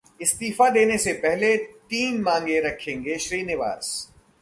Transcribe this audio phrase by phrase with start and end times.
[0.21, 1.55] इस्तीफा देने से पहले
[1.89, 4.09] तीन मांगें रखेंगे श्रीनिवासन